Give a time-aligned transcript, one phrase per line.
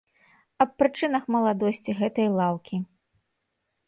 [0.63, 2.81] Аб прычынах маладосці гэтай лаўкі.